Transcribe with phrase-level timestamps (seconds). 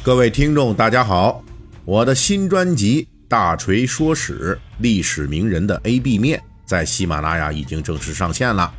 [0.00, 1.44] 各位听众，大家好！
[1.84, 8.72] 我的新专辑《大锤说史：历史名人的 A B 面》在喜马拉雅已经正式上线了。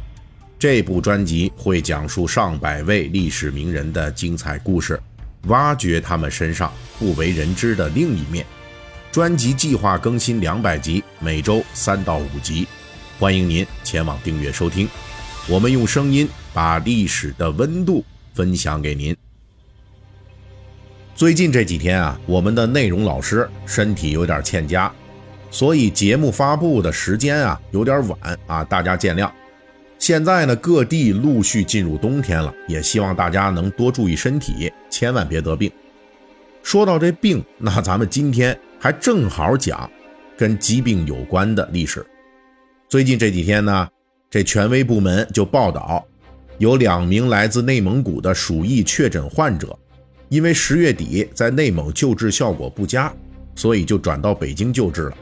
[0.57, 4.99] 这部专辑会讲述上百位历史名人的精彩故事，
[5.47, 8.43] 挖掘他们身上不为人知的另一面。
[9.11, 12.65] 专辑计划更新两百集，每周三到五集，
[13.19, 14.87] 欢迎您前往订阅收听。
[15.47, 19.15] 我们用声音把历史的温度分享给您。
[21.19, 24.89] 最近这几天啊，我们的内容老师身体有点欠佳，
[25.51, 29.29] 所以节目发布的时间啊有点晚啊，大家见谅。
[29.97, 35.69] 现在呢，各地陆续进入冬天了，也希望大家能多注意身体，千万别得病。
[36.63, 39.91] 说到这病，那咱们今天还正好讲
[40.37, 42.05] 跟疾病有关的历史。
[42.87, 43.89] 最近这几天呢，
[44.29, 46.01] 这权威部门就报道，
[46.59, 49.77] 有两名来自内蒙古的鼠疫确诊患者。
[50.29, 53.11] 因为十月底在内蒙救治效果不佳，
[53.55, 55.17] 所以就转到北京救治了。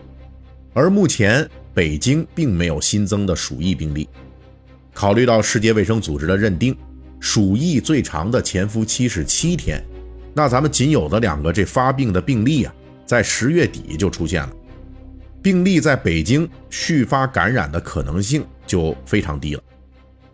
[0.74, 4.08] 而目前北京并没有新增的鼠疫病例。
[4.94, 6.76] 考虑到世界卫生组织的认定，
[7.20, 9.82] 鼠疫最长的潜伏期是七天，
[10.34, 12.74] 那咱们仅有的两个这发病的病例啊，
[13.06, 14.54] 在十月底就出现了。
[15.42, 19.64] 病例在北京续发感染的可能性就非常低了。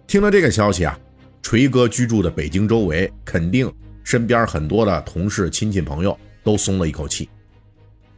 [0.07, 0.97] 听了这个消息啊，
[1.43, 3.71] 锤哥居住的北京周围肯定。
[4.03, 7.29] 身边很多的同事、亲戚、朋友都松了一口气，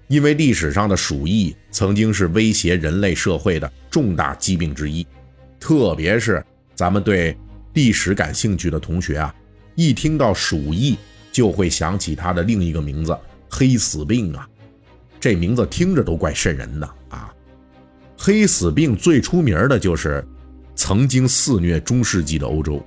[0.07, 5.05] 因为历史上的鼠疫曾经是威胁人类社会的重大疾病之一，
[5.59, 7.37] 特别是咱们对
[7.73, 9.33] 历史感兴趣的同学啊，
[9.75, 10.97] 一听到鼠疫
[11.31, 13.17] 就会想起它的另一个名字——
[13.49, 14.49] 黑死病啊，
[15.19, 17.31] 这名字听着都怪瘆人的啊。
[18.17, 20.25] 黑死病最出名的就是
[20.73, 22.83] 曾经肆虐中世纪的欧洲，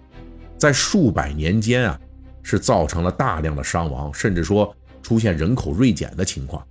[0.56, 2.00] 在数百年间啊。
[2.48, 6.66] 是造成了大量的伤亡，甚至说出现人口锐减的情况。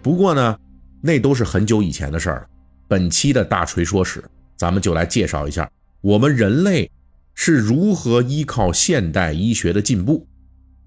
[0.00, 0.58] 不过呢，
[1.02, 2.46] 那都是很久以前的事儿了。
[2.88, 4.24] 本期的大锤说史，
[4.56, 6.90] 咱们就来介绍一下我们人类
[7.34, 10.26] 是如何依靠现代医学的进步，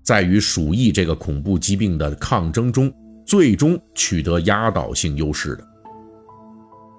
[0.02, 2.92] 在与鼠疫这个恐怖疾病的抗争中，
[3.24, 5.68] 最终取得压倒性优势的。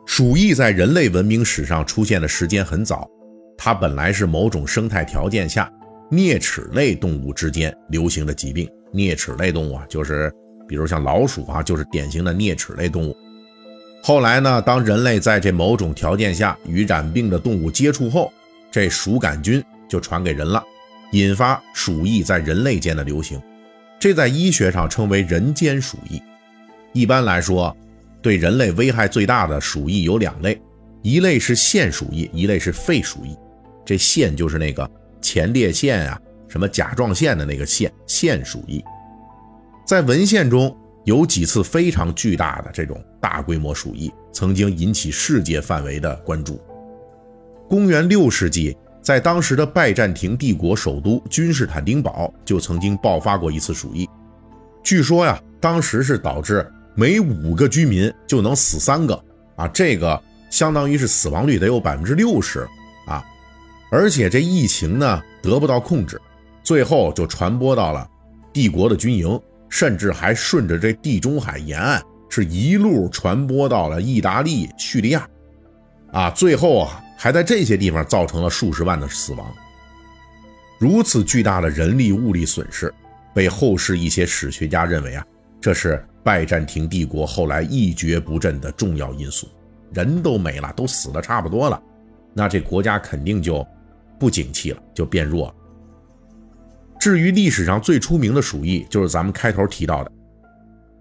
[0.06, 3.10] 鼠疫在人类文明史上出现的时间很早，
[3.58, 5.68] 它本来是某种生态条件下。
[6.12, 10.30] 啮齿类动物之间流行的疾病，啮齿类动物啊，就是
[10.68, 13.16] 比如像老鼠啊，就是典型的啮齿类动物。
[14.02, 18.30] 后来呢，当人类在这某种条件下与染病的动物接触后，
[18.70, 20.62] 这鼠杆菌就传给人了，
[21.12, 23.40] 引发鼠疫在人类间的流行。
[23.98, 26.20] 这在医学上称为人间鼠疫。
[26.92, 27.74] 一般来说，
[28.20, 30.60] 对人类危害最大的鼠疫有两类，
[31.00, 33.34] 一类是腺鼠疫，一类是肺鼠疫。
[33.82, 34.90] 这腺就是那个。
[35.22, 38.84] 前列腺啊，什么甲状腺的那个腺，腺鼠疫，
[39.86, 46.60] 在文献中有几次非常巨大的这种大规模鼠疫，曾经引起世界范围的关注。
[47.68, 54.06] 公元六世纪，在当时的拜占庭帝国首都君士坦丁堡就曾经爆发过一次鼠疫。
[54.82, 59.24] 据说呀，当时是导致每五个居民就能死三个
[59.56, 62.68] 啊，这个相当于是死亡率得有百分之六十。
[63.92, 66.18] 而且这疫情呢得不到控制，
[66.62, 68.08] 最后就传播到了
[68.50, 69.38] 帝国的军营，
[69.68, 75.28] 甚至还顺着这地中海沿岸是一路传播到了意大利、叙利亚，
[76.10, 79.46] 啊，最后啊还在这些地方造成了数十万的死亡。
[80.78, 82.90] 如此巨大的人力物力损失，
[83.34, 85.26] 被后世一些史学家认为啊，
[85.60, 89.46] 这是拜占庭帝国后来一蹶不振的重要因素。
[89.92, 91.78] 人都没了，都死的差不多了，
[92.32, 93.62] 那这国家肯定就。
[94.22, 95.54] 不景气了，就变弱了。
[97.00, 100.12] 至于历史上最出名的鼠疫，就是咱们开头提到的，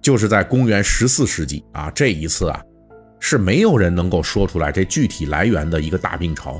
[0.01, 2.59] 就是在公元十四世纪啊，这一次啊，
[3.19, 6.59] 是没有人能够说出来这具体来源的一个大病潮。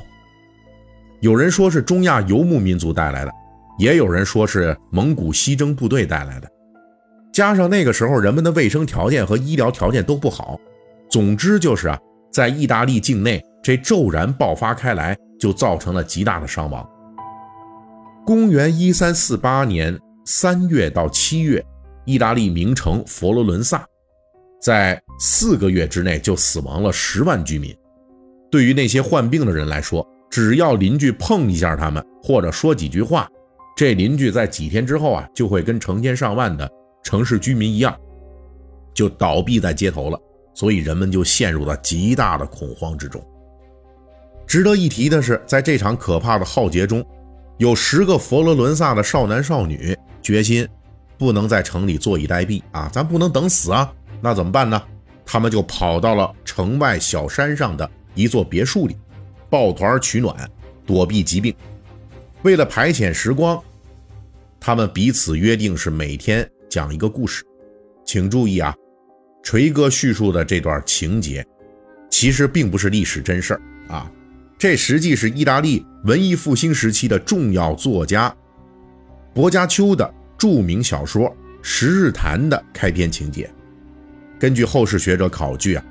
[1.18, 3.32] 有人说是中亚游牧民族带来的，
[3.76, 6.48] 也有人说是蒙古西征部队带来的。
[7.32, 10.56] 加上那个时候人们的卫生条件和医疗条件都不好，
[11.10, 11.98] 总之就是啊，
[12.32, 15.18] 在意大利境内这骤然爆发开来。
[15.42, 16.88] 就造成了极大的伤亡。
[18.24, 21.60] 公元一三四八年三月到七月，
[22.04, 23.84] 意大利名城佛罗伦萨，
[24.60, 27.76] 在四个月之内就死亡了十万居民。
[28.52, 33.28] 对于那些患病的人来说，只要邻居碰一下他们，或者说几句话，
[33.76, 36.70] 这邻居在几天之后啊，就会跟成千上万的
[37.02, 37.98] 城市居民一样，
[38.94, 40.16] 就倒闭在街头了。
[40.54, 43.20] 所以人们就陷入了极大的恐慌之中。
[44.52, 47.02] 值得一提的是，在这场可怕的浩劫中，
[47.56, 50.68] 有十个佛罗伦萨的少男少女决心
[51.16, 53.90] 不能在城里坐以待毙啊，咱不能等死啊，
[54.20, 54.82] 那怎么办呢？
[55.24, 58.94] 他们就跑到了城外小山上的一座别墅里，
[59.48, 60.36] 抱团取暖，
[60.84, 61.54] 躲避疾病。
[62.42, 63.58] 为了排遣时光，
[64.60, 67.42] 他们彼此约定是每天讲一个故事。
[68.04, 68.74] 请注意啊，
[69.42, 71.42] 锤哥叙述的这段情节，
[72.10, 74.12] 其实并不是历史真事儿啊，
[74.58, 78.34] 这实际是意大利文艺复兴时期的重要作家
[79.34, 81.28] 薄伽丘的著名小说
[81.62, 83.50] 《十日谈》的开篇情节。
[84.38, 85.84] 根据后世学者考据啊，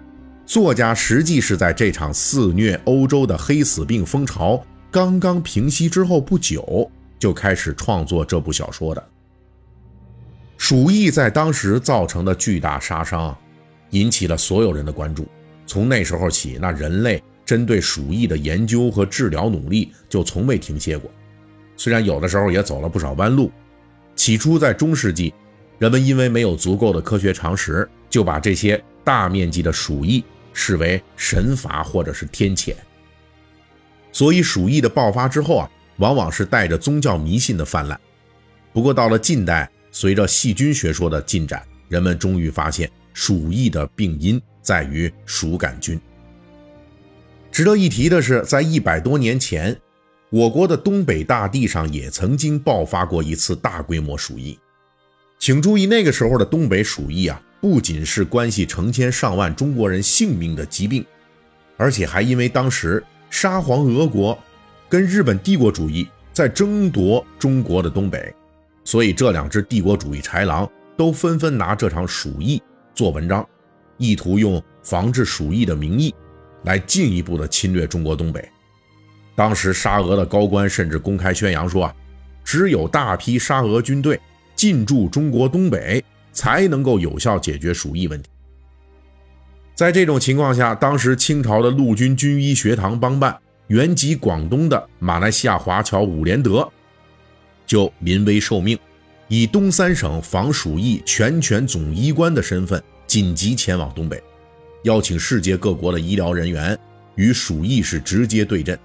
[0.45, 9.07] 作家实际是在这场肆虐欧洲的黑死病风潮刚刚平息之后不久，就开始创作这部小说的。
[10.57, 13.35] 鼠疫在当时造成的巨大杀伤，
[13.91, 15.25] 引起了所有人的关注。
[15.65, 21.11] 从那时候起，那人类针对鼠疫的研究和治疗努力就从未停歇过。
[21.75, 23.51] 虽然有的时候也走了不少弯路。
[24.15, 25.33] 起初在中世纪，
[25.79, 30.23] 人们因为没有足够的科学常识，就把这些大面积的鼠疫
[30.53, 32.75] 视为神罚或者是天谴。
[34.11, 37.99] 所以鼠疫的爆发之后啊，往往是带着宗教迷信的泛滥。
[38.73, 45.99] 不过到了近代，随着细菌学说的进展，人们终于发现鼠疫的病因在于鼠杆菌。
[47.51, 49.77] 值得一提的是，在一百多年前，
[50.29, 54.57] 我国的东北大地上也曾经爆发过一次大规模鼠疫。
[55.37, 61.05] 请注意，那个时候的东北鼠疫啊，不仅是关系成千上万中国人性命的疾病，
[61.75, 64.37] 而且还因为当时沙皇俄国
[64.87, 68.33] 跟日本帝国主义在争夺中国的东北。
[68.85, 72.61] 所以，这两只帝国主义豺狼都纷纷拿这场鼠疫
[72.95, 73.45] 做文章，
[73.97, 76.15] 意图用防治鼠疫的名义，
[76.63, 78.47] 来进一步的侵略中国东北。
[79.35, 81.95] 当时，沙俄的高官甚至公开宣扬说：“啊，
[82.43, 84.19] 只有大批沙俄军队
[84.55, 88.29] 进驻中国东北，才能够有效解决鼠疫问题。”
[89.73, 93.35] 在这种情况下，当时清朝的陆军军医学堂帮办、
[93.67, 96.69] 原籍广东的马来西亚华侨伍连德。
[97.65, 98.77] 就临危受命，
[99.29, 104.21] 以东三省防鼠疫全权总医官的身份紧急前往东北，
[104.83, 106.77] 邀请世界各国的医疗人员
[107.15, 108.77] 与鼠疫是直接对阵，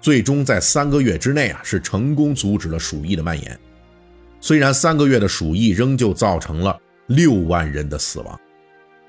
[0.00, 3.58] 最终在三个月之内啊是成功阻止了鼠疫的蔓延。
[4.40, 8.40] 虽然三个月的鼠疫仍旧造成了六万人的死亡，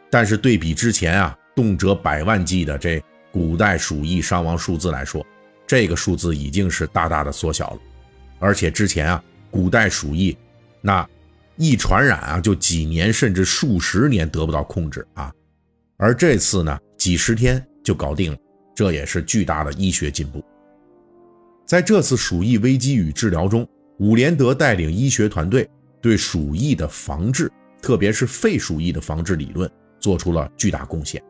[0.10, 3.02] 但是对比之前啊动辄百万计的这
[3.32, 5.26] 古代鼠疫伤亡数字来说，
[5.66, 7.80] 这个数字已经是大大的缩小了。
[8.40, 10.38] 而且之前啊，古代鼠疫，
[10.82, 11.08] 那
[11.56, 15.34] 一传染啊，就几年甚至数十年得不到控制啊。
[15.98, 18.38] 而这次呢，几十天就搞定了，
[18.76, 20.44] 这也是巨大的医学进步。
[21.66, 23.68] 在这次鼠疫危机与治疗中，
[24.00, 25.70] 伍连德带领医学团队
[26.02, 27.52] 对鼠疫的防治，
[27.82, 29.70] 特别是肺鼠疫的防治理论，
[30.00, 31.24] 做出了巨大贡献。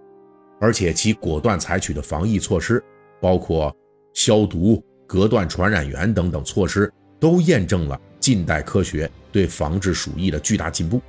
[0.59, 2.83] 而且其果断采取的防疫措施，
[3.19, 3.75] 包括
[4.13, 6.91] 消毒、隔断传染源等等措施。
[7.19, 11.01] 都验证了近代科学对防治鼠疫的巨大进步。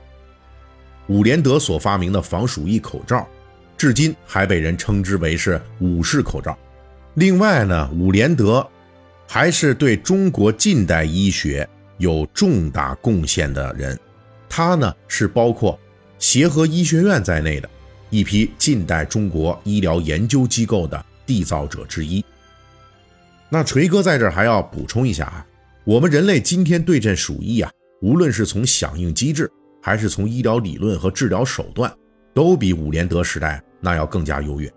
[1.09, 3.27] 伍连德所发明的防鼠疫口罩，
[3.77, 6.57] 至今还被人称之为是“武士口罩”。
[7.15, 8.67] 另外呢，伍连德
[9.27, 11.69] 还是对中国近代医学
[11.99, 13.99] 有重大贡献的人。
[14.49, 15.79] 他呢是包括
[16.19, 17.69] 协和医学院在内的
[18.11, 22.25] 一批近代中国医疗研究机构的缔造者之一。
[23.49, 25.47] 那锤哥在这儿还要补充一下啊。
[25.85, 29.51] 我们人类今天对阵鼠疫啊，无论是从响应机制，
[29.83, 31.93] 还是从医疗理论和治疗手段，
[32.35, 34.71] 都比伍连德时代那要更加优越。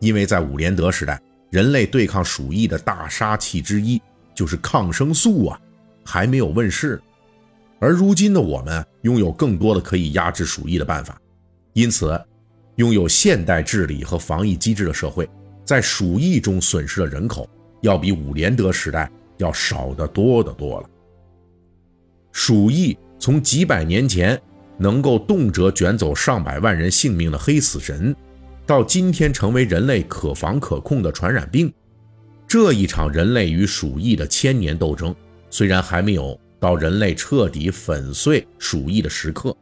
[0.00, 1.18] 因为在伍连德时代，
[1.50, 4.02] 人类对抗鼠疫的大杀器之一
[4.34, 5.60] 就是抗生素啊，
[6.04, 7.00] 还没有问世。
[7.78, 11.18] 而如今的我们拥有更多的可以压制鼠疫的办法，
[11.72, 12.20] 因此，
[12.76, 15.28] 拥有现代治理和防疫机制的社会，
[15.64, 17.48] 在鼠疫中损失的人口
[17.80, 19.10] 要比伍连德时代。
[19.38, 20.88] 要少得多得多了。
[22.30, 24.40] 鼠疫从几百年前
[24.78, 28.14] 能够动辄卷走上百万人性命的黑死神，
[28.66, 31.72] 到今天成为人类可防可控的传染病，
[32.46, 35.14] 这一场人类与鼠疫的千年斗争，
[35.50, 39.56] 虽然还没有到人类彻底粉碎鼠疫的时刻，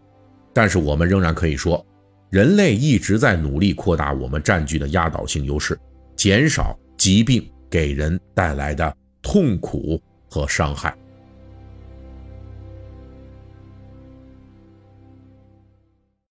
[0.52, 1.85] 但是我们仍然可以说，
[2.31, 5.78] 人类一直在努力扩大我们占据的压倒性优势，
[6.16, 8.97] 减少疾病给人带来的。
[9.25, 10.92] 痛苦和伤害。